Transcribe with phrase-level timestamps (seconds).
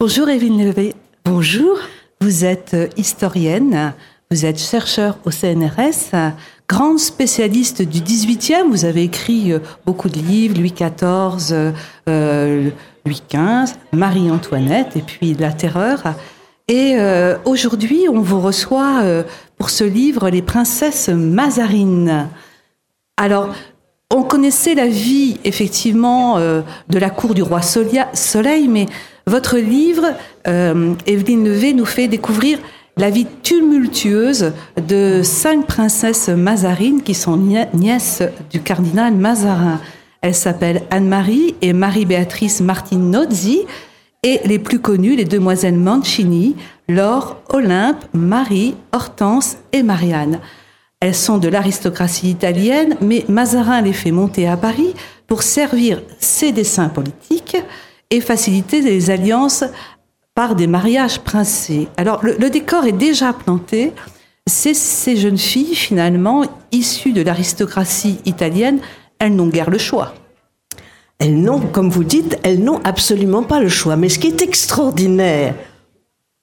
[0.00, 0.94] Bonjour Evelyne Levé.
[1.24, 1.76] Bonjour.
[2.20, 3.94] Vous êtes euh, historienne,
[4.30, 6.14] vous êtes chercheur au CNRS,
[6.68, 8.68] grande spécialiste du 18e.
[8.70, 11.72] Vous avez écrit euh, beaucoup de livres, Louis XIV,
[12.08, 12.70] euh,
[13.04, 16.14] Louis XV, Marie-Antoinette et puis La Terreur.
[16.68, 16.96] Et
[17.44, 19.02] aujourd'hui, on vous reçoit
[19.56, 22.28] pour ce livre Les princesses Mazarines.
[23.16, 23.54] Alors,
[24.10, 28.86] on connaissait la vie, effectivement, de la cour du roi Soleil, mais
[29.28, 30.06] votre livre,
[30.46, 32.58] euh, Evelyne Levé, nous fait découvrir
[32.96, 34.52] la vie tumultueuse
[34.88, 39.80] de cinq princesses mazarines qui sont nièces du cardinal Mazarin.
[40.22, 43.66] Elles s'appellent Anne-Marie et Marie-Béatrice Martinozzi
[44.22, 46.56] et les plus connues, les demoiselles Mancini,
[46.88, 50.40] Laure, Olympe, Marie, Hortense et Marianne.
[51.00, 54.94] Elles sont de l'aristocratie italienne, mais Mazarin les fait monter à Paris
[55.28, 57.56] pour servir ses desseins politiques
[58.10, 59.62] et faciliter les alliances
[60.34, 61.88] par des mariages princiers.
[61.96, 63.92] Alors le, décor est déjà planté.
[64.46, 68.80] Ces jeunes filles, finalement, issues de l'aristocratie italienne,
[69.20, 70.14] elles n'ont guère le choix.
[71.20, 73.96] Elles n'ont, comme vous dites, elles n'ont absolument pas le choix.
[73.96, 75.54] Mais ce qui est extraordinaire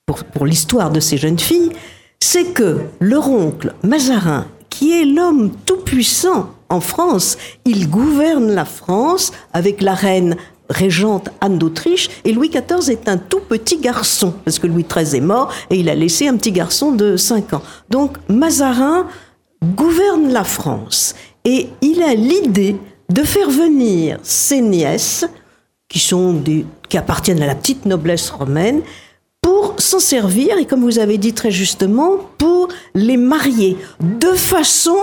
[0.06, 1.72] pour l'histoire de ces jeunes filles,
[2.20, 9.32] c'est que leur oncle Mazarin, qui est l'homme tout-puissant en France, il gouverne la France
[9.54, 10.36] avec la reine
[10.70, 15.18] régente Anne d'Autriche, et Louis XIV est un tout petit garçon, parce que Louis XIII
[15.18, 17.62] est mort et il a laissé un petit garçon de 5 ans.
[17.90, 19.08] Donc Mazarin
[19.76, 22.76] gouverne la France, et il a l'idée
[23.10, 25.26] de faire venir ses nièces,
[25.88, 26.42] qui, sont
[26.90, 28.82] qui appartiennent à la petite noblesse romaine,
[29.46, 34.98] pour s'en servir, et comme vous avez dit très justement, pour les marier, de façon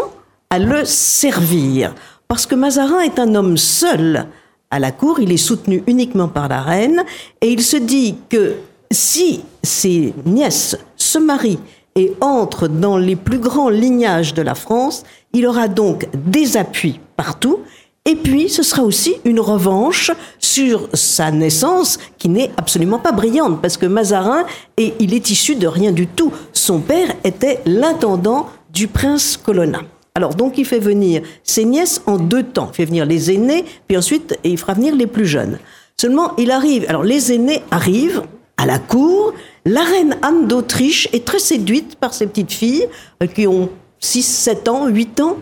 [0.50, 1.94] à le servir.
[2.26, 4.26] Parce que Mazarin est un homme seul,
[4.72, 7.04] à la cour, il est soutenu uniquement par la reine,
[7.40, 8.56] et il se dit que
[8.90, 11.60] si ses nièces se marient
[11.94, 16.98] et entrent dans les plus grands lignages de la France, il aura donc des appuis
[17.16, 17.60] partout,
[18.04, 23.62] et puis ce sera aussi une revanche sur sa naissance qui n'est absolument pas brillante,
[23.62, 24.44] parce que Mazarin,
[24.76, 26.32] et il est issu de rien du tout.
[26.52, 29.82] Son père était l'intendant du prince Colonna.
[30.14, 32.70] Alors donc il fait venir ses nièces en deux temps.
[32.72, 35.58] Il fait venir les aînés, puis ensuite il fera venir les plus jeunes.
[35.96, 38.22] Seulement il arrive, alors les aînés arrivent
[38.56, 39.32] à la cour,
[39.64, 42.86] la reine Anne d'Autriche est très séduite par ces petites filles
[43.22, 43.70] euh, qui ont
[44.00, 45.36] 6, 7 ans, 8 ans,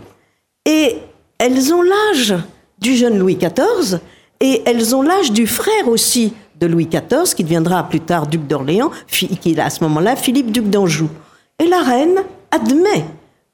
[1.50, 2.34] elles ont l'âge
[2.78, 3.98] du jeune Louis XIV,
[4.40, 8.46] et elles ont l'âge du frère aussi de Louis XIV, qui deviendra plus tard duc
[8.46, 11.08] d'Orléans, qui est à ce moment-là Philippe duc d'Anjou.
[11.58, 13.04] Et la reine admet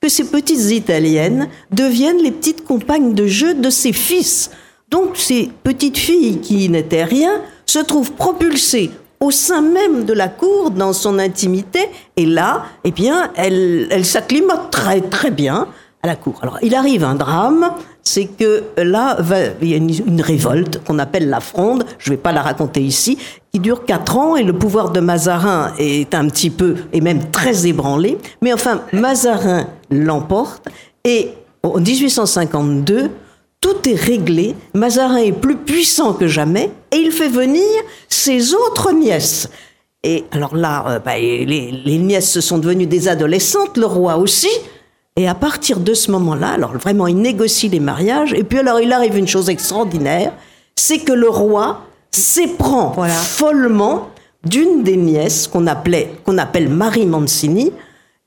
[0.00, 4.50] que ces petites Italiennes deviennent les petites compagnes de jeu de ses fils.
[4.90, 10.28] Donc ces petites filles qui n'étaient rien se trouvent propulsées au sein même de la
[10.28, 15.68] cour, dans son intimité, et là, eh bien, elles elle s'acclimatent très très bien
[16.02, 16.38] à la cour.
[16.42, 17.70] Alors, il arrive un drame,
[18.02, 19.18] c'est que là,
[19.60, 22.80] il y a une, révolte qu'on appelle la Fronde, je ne vais pas la raconter
[22.80, 23.18] ici,
[23.52, 27.30] qui dure quatre ans et le pouvoir de Mazarin est un petit peu, et même
[27.30, 28.18] très ébranlé.
[28.42, 30.68] Mais enfin, Mazarin l'emporte
[31.04, 31.30] et
[31.62, 33.10] en 1852,
[33.60, 34.54] tout est réglé.
[34.74, 37.64] Mazarin est plus puissant que jamais et il fait venir
[38.08, 39.48] ses autres nièces.
[40.04, 44.50] Et alors là, euh, bah, les, les nièces sont devenues des adolescentes, le roi aussi.
[45.16, 48.34] Et à partir de ce moment-là, alors vraiment, il négocie les mariages.
[48.34, 50.32] Et puis alors, il arrive une chose extraordinaire,
[50.74, 54.08] c'est que le roi s'éprend follement
[54.44, 57.72] d'une des nièces qu'on appelait, qu'on appelle Marie Mancini,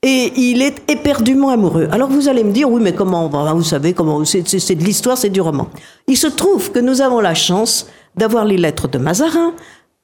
[0.02, 1.88] et il est éperdument amoureux.
[1.92, 4.42] Alors vous allez me dire, oui, mais comment, vous savez, comment, c'est
[4.74, 5.68] de l'histoire, c'est du roman.
[6.08, 7.86] Il se trouve que nous avons la chance
[8.16, 9.52] d'avoir les lettres de Mazarin,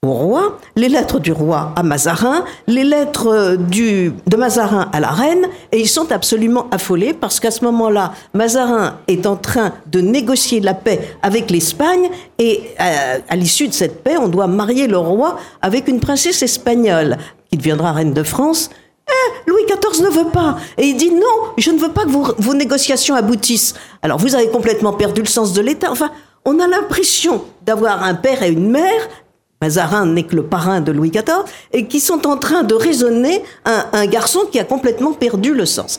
[0.06, 5.10] au roi, les lettres du roi à Mazarin, les lettres du, de Mazarin à la
[5.10, 10.00] reine, et ils sont absolument affolés parce qu'à ce moment-là, Mazarin est en train de
[10.00, 12.08] négocier la paix avec l'Espagne,
[12.38, 16.42] et euh, à, l'issue de cette paix, on doit marier le roi avec une princesse
[16.42, 17.16] espagnole
[17.50, 18.70] qui deviendra reine de France.
[19.08, 20.56] Eh, Louis XIV ne veut pas.
[20.78, 23.74] Et il dit non, je ne veux pas que vos, vos négociations aboutissent.
[24.02, 25.92] Alors vous avez complètement perdu le sens de l'État.
[25.92, 26.10] Enfin,
[26.44, 29.08] on a l'impression d'avoir un père et une mère
[29.62, 33.42] Mazarin n'est que le parrain de Louis XIV, et qui sont en train de raisonner
[33.64, 35.98] un, garçon qui a complètement perdu le sens.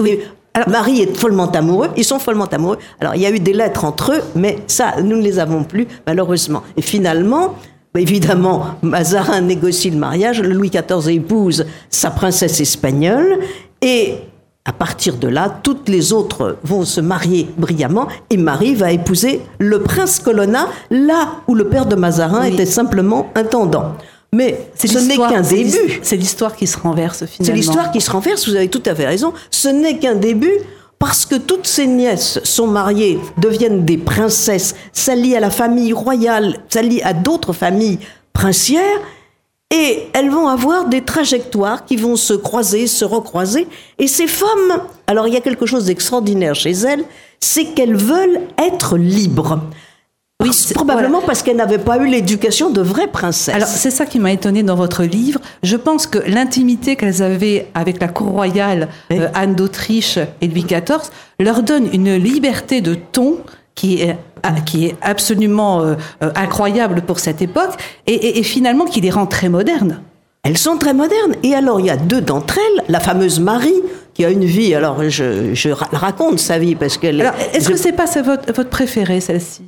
[0.68, 2.78] Marie est follement amoureux, ils sont follement amoureux.
[3.00, 5.64] Alors, il y a eu des lettres entre eux, mais ça, nous ne les avons
[5.64, 6.64] plus, malheureusement.
[6.76, 7.56] Et finalement,
[7.96, 13.40] évidemment, Mazarin négocie le mariage, Louis XIV épouse sa princesse espagnole,
[13.82, 14.16] et
[14.68, 19.42] à partir de là, toutes les autres vont se marier brillamment et Marie va épouser
[19.60, 23.94] le prince Colonna, là où le père de Mazarin était simplement intendant.
[24.34, 26.00] Mais C'est ce n'est qu'un début.
[26.02, 27.46] C'est l'histoire qui se renverse finalement.
[27.46, 29.32] C'est l'histoire qui se renverse, vous avez tout à fait raison.
[29.52, 30.52] Ce n'est qu'un début
[31.00, 36.58] parce que toutes ces nièces sont mariées, deviennent des princesses, s'allient à la famille royale,
[36.68, 38.00] s'allient à d'autres familles
[38.34, 39.00] princières,
[39.74, 43.68] et elles vont avoir des trajectoires qui vont se croiser, se recroiser.
[44.00, 47.04] Et ces femmes, alors il y a quelque chose d'extraordinaire chez elles,
[47.40, 49.60] c'est qu'elles veulent être libres.
[50.44, 53.56] Oui, probablement parce qu'elles n'avaient pas eu l'éducation de vraies princesses.
[53.56, 55.40] Alors c'est ça qui m'a étonné dans votre livre.
[55.64, 59.18] Je pense que l'intimité qu'elles avaient avec la cour royale, Oui.
[59.20, 61.10] euh, Anne d'Autriche et Louis XIV,
[61.40, 63.40] leur donne une liberté de ton
[63.74, 64.18] qui est,
[64.66, 67.74] qui est absolument euh, euh, incroyable pour cette époque
[68.08, 70.02] et, et- et finalement qui les rend très modernes.
[70.44, 71.34] Elles sont très modernes.
[71.44, 72.84] Et alors, il y a deux d'entre elles.
[72.88, 73.82] La fameuse Marie,
[74.14, 74.74] qui a une vie.
[74.76, 77.20] Alors, je, je ra- raconte sa vie parce qu'elle.
[77.20, 79.64] Alors est-ce je- que c'est pas votre, votre préférée celle-ci?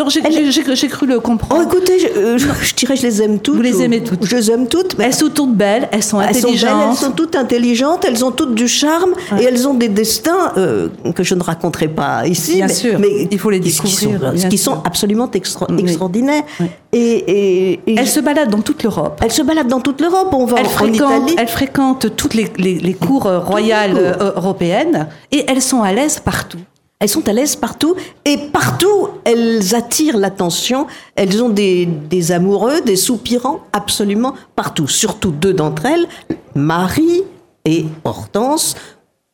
[0.00, 1.62] Non, j'ai Elle- cru le Oh, comprendre.
[1.62, 3.56] écoutez, je, euh, je- je dirais, je les aime toutes.
[3.56, 4.24] Vous les aimez toutes.
[4.24, 4.96] Je les aime toutes.
[4.96, 6.88] mais elles sont toutes belles, elles sont elles sont belles, intelligentes.
[6.90, 10.88] elles sont toutes intelligentes, elles ont toutes du charme et elles ont des destins euh,
[11.14, 12.54] que je ne raconterai pas ici.
[12.56, 13.76] Bien mais, sûr, mais il faut les qui- qui
[14.06, 15.80] découvrir, sont, qui sont absolument extra- Oui.
[15.82, 16.44] extraordinaires.
[16.60, 16.66] Oui.
[16.92, 19.20] Et, et- et Elles se baladent dans toute l'Europe.
[19.22, 20.30] elles se baladent dans toute l'Europe.
[20.32, 21.36] On va Elle en fréquente, Italie.
[21.38, 24.32] elle fréquente toutes les, les- les cours euh, royales cours.
[24.36, 26.58] européennes et elles sont à l'aise partout.
[27.00, 27.94] Elles sont à l'aise partout
[28.26, 30.86] et partout elles attirent l'attention.
[31.16, 34.86] Elles ont des, des amoureux, des soupirants absolument partout.
[34.86, 36.06] Surtout deux d'entre elles,
[36.54, 37.22] Marie
[37.64, 38.74] et Hortense,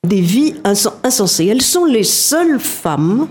[0.06, 1.46] des vies insen- insensées.
[1.46, 3.26] Elles sont les seules femmes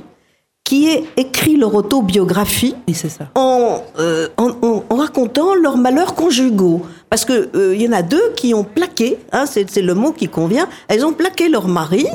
[0.65, 3.29] qui aient écrit leur autobiographie c'est ça.
[3.35, 6.81] en, euh, en, en- en racontant leurs malheurs conjugaux.
[7.09, 10.11] Parce que euh, y en a deux qui ont plaqué, hein, c'est c'est le mot
[10.11, 12.05] qui convient, elles ont plaqué leur mari,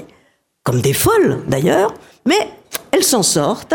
[0.71, 1.93] comme des folles d'ailleurs,
[2.27, 2.39] mais
[2.93, 3.75] elles s'en sortent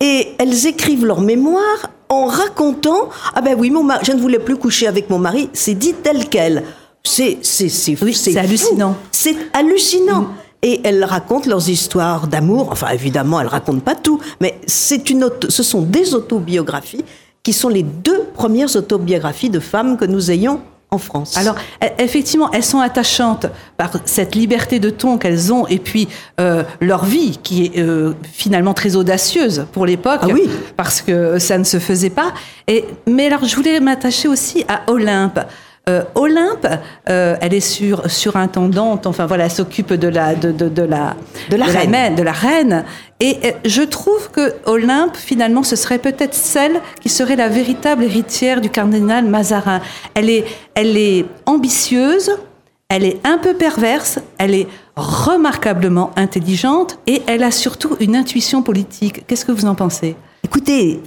[0.00, 4.38] et elles écrivent leur mémoire en racontant ah ben oui mon mari, je ne voulais
[4.38, 6.64] plus coucher avec mon mari, c'est dit tel quel.
[7.02, 8.38] C'est c'est c'est Oui, c'est fou.
[8.38, 8.96] hallucinant.
[9.10, 10.26] C'est hallucinant.
[10.62, 12.68] Et elles racontent leurs histoires d'amour.
[12.72, 17.04] Enfin, évidemment, elles racontent pas tout, mais c'est une auto- ce sont des autobiographies
[17.42, 20.60] qui sont les deux premières autobiographies de femmes que nous ayons
[20.94, 21.36] en France.
[21.36, 23.46] Alors, e- effectivement, elles sont attachantes
[23.76, 26.08] par cette liberté de ton qu'elles ont et puis
[26.40, 30.20] euh, leur vie qui est euh, finalement très audacieuse pour l'époque.
[30.22, 30.48] Ah oui.
[30.76, 32.32] Parce que ça ne se faisait pas.
[32.68, 35.40] Et, mais alors, je voulais m'attacher aussi à Olympe.
[35.86, 36.66] Euh, Olympe,
[37.10, 41.14] euh, elle est sur, surintendante, enfin voilà, elle s'occupe de la, de, de, de la,
[41.50, 42.14] De la reine.
[42.14, 42.84] de la reine.
[43.20, 48.04] Et euh, je trouve que Olympe, finalement, ce serait peut-être celle qui serait la véritable
[48.04, 49.82] héritière du cardinal Mazarin.
[50.14, 52.30] Elle est, elle est ambitieuse,
[52.88, 58.62] elle est un peu perverse, elle est remarquablement intelligente et elle a surtout une intuition
[58.62, 59.26] politique.
[59.26, 60.16] Qu'est-ce que vous en pensez?
[60.44, 61.00] Écoutez,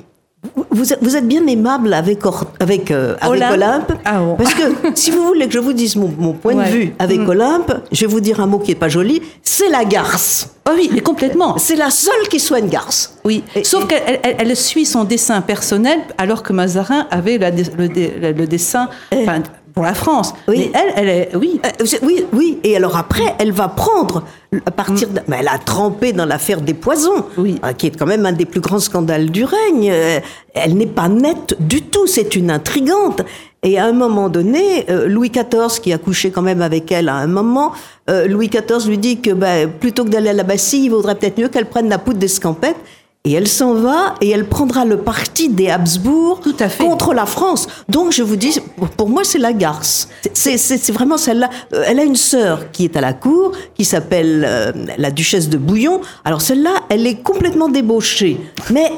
[0.56, 0.66] vous-
[1.02, 3.54] vous êtes, bien aimable avec, Or- avec, euh, avec Olympe.
[3.54, 3.94] Olympe.
[4.06, 4.36] Ah bon.
[4.36, 4.62] Parce que
[4.96, 6.66] si vous voulez que je vous dise mon, mon point Ouais.
[6.66, 7.30] de vue avec Mm.
[7.30, 10.50] Olympe, je vais vous dire un mot qui est pas joli, c'est la garce.
[10.70, 11.58] Oh oui, mais complètement.
[11.58, 13.16] C'est la seule qui soit une garce.
[13.26, 17.38] Oui, Et- sauf et- qu'elle elle, elle suit son dessin personnel alors que Mazarin avait
[17.38, 19.42] la le, dessin enfin,
[19.78, 20.34] pour la France.
[20.48, 20.58] Oui.
[20.58, 22.58] Mais elle, elle est, oui, Euh, oui, oui.
[22.64, 24.24] Et alors après, elle va prendre
[24.66, 25.08] à partir.
[25.10, 27.60] De, mais elle a trempé dans l'affaire des poisons, Oui.
[27.64, 29.92] euh, qui est quand même un des plus grands scandales du règne.
[29.92, 30.20] Euh,
[30.56, 32.08] Elle n'est pas nette du tout.
[32.08, 33.22] C'est une intrigante.
[33.62, 37.08] Et à un moment donné, euh, Louis XIV, qui a couché quand même avec elle
[37.08, 37.72] à un moment,
[38.10, 41.38] Louis XIV lui dit que ben, plutôt que d'aller à la Bastille, il vaudrait peut-être
[41.38, 42.78] mieux qu'elle prenne la poudre d'escampette.
[43.28, 46.82] Et elle s'en va et elle prendra le parti des Habsbourg Tout à fait.
[46.86, 47.68] contre la France.
[47.90, 48.58] Donc je vous dis,
[48.96, 50.08] pour- moi c'est la garce.
[50.34, 51.50] C'est- vraiment celle-là.
[51.74, 55.50] Euh, Elle a une sœur qui est à la cour, qui s'appelle euh, la duchesse
[55.50, 56.00] de Bouillon.
[56.24, 58.40] Alors celle-là, elle est complètement débauchée.
[58.72, 58.90] Mais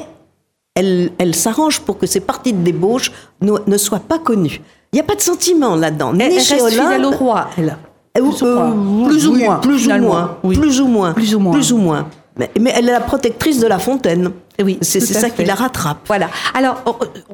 [0.76, 3.10] elle, elle s'arrange pour que ces parties de débauche
[3.40, 4.60] ne, ne soient pas connues.
[4.92, 6.12] Il n'y a pas de sentiment là-dedans.
[6.14, 7.76] elle, elle chez reste fidèle au roi, elle.
[8.16, 9.08] euh, Plus ou euh, moins.
[9.08, 10.08] Plus ou oui, moins, Plus ou finalement.
[10.08, 10.36] moins.
[10.44, 10.56] Oui.
[10.56, 11.12] Plus ou moins.
[11.14, 11.52] Plus ou moins.
[11.52, 12.06] Plus ou moins.
[12.40, 14.30] Mais, mais elle est la protectrice de La Fontaine.
[14.62, 15.30] Oui, C'est ça fait.
[15.30, 15.98] qui la rattrape.
[16.06, 16.28] Voilà.
[16.54, 16.82] Alors,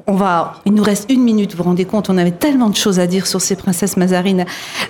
[0.07, 0.55] on- va.
[0.65, 1.53] Il nous reste une minute.
[1.53, 4.45] Vous vous rendez compte On avait tellement de choses à dire sur ces princesses Mazarines.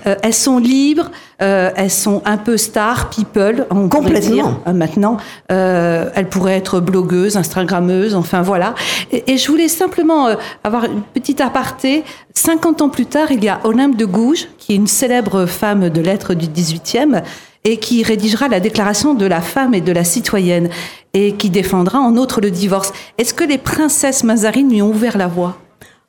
[0.06, 1.10] Euh, elles sont libres.
[1.42, 3.66] euh, elles sont un peu star people.
[3.70, 4.34] On Complètement.
[4.34, 5.16] dire, euh, maintenant,
[5.48, 8.14] elles pourraient être blogueuses, instagrammeuses.
[8.14, 8.74] Enfin voilà.
[9.12, 10.28] Et, et je voulais simplement
[10.64, 12.04] avoir une petite aparté.
[12.34, 15.88] 50 ans plus tard, il y a Olympe de Gouges, qui est une célèbre femme
[15.88, 17.22] de lettres du 18e
[17.66, 20.68] et qui rédigera la déclaration de la femme et de la citoyenne
[21.12, 22.92] et qui défendra en outre le divorce.
[23.18, 25.58] Est-ce que les princesses Mazarines lui ont ouvert la voie?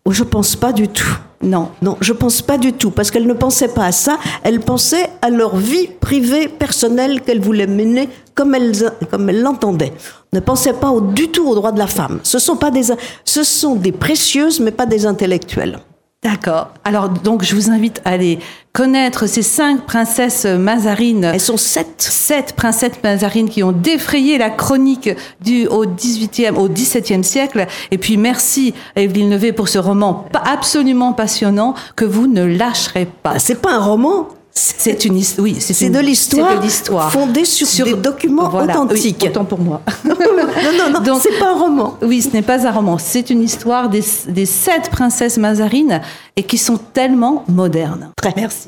[0.05, 1.17] Oh, je pense pas du tout.
[1.41, 1.69] Non.
[1.81, 4.17] Non, je pense pas du tout, parce qu'elles ne pensaient pas à ça.
[4.43, 8.73] Elles pensaient à leur vie privée, personnelle, qu'elles voulaient mener comme elles,
[9.09, 9.93] comme elles l'entendaient.
[10.33, 12.19] Ne pensaient pas au- du tout aux droits de la femme.
[12.23, 12.83] Ce sont pas des,
[13.25, 15.79] ce sont des précieuses, mais pas des intellectuelles.
[16.23, 16.69] D'accord.
[16.83, 18.39] Alors donc je vous invite à aller
[18.73, 21.23] connaître ces cinq princesses mazarines.
[21.23, 22.01] Elles sont sept.
[22.01, 27.67] Sept princesses mazarines qui ont défrayé la chronique du au 18e au 17e siècle.
[27.91, 33.33] Et puis merci Evelyne Levé pour ce roman absolument passionnant que vous ne lâcherez pas.
[33.35, 35.21] Ah, c'est pas un roman, c'est une.
[35.37, 39.25] Oui, c'est de l'histoire fondée sur, des documents authentiques.
[39.29, 39.81] autant pour moi.
[40.05, 41.19] non, non, non.
[41.21, 41.97] C'est pas un roman.
[42.01, 42.97] Oui, ce n'est pas un roman.
[42.97, 46.01] C'est une histoire des, des sept princesses mazarines
[46.35, 48.09] et qui sont tellement modernes.
[48.15, 48.33] Très.
[48.35, 48.65] Merci.